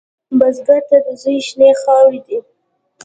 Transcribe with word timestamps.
بزګر 0.39 0.81
ته 0.89 0.97
زوی 1.21 1.37
د 1.41 1.43
شنې 1.47 1.69
خاورې 1.81 2.19
دی 2.25 2.37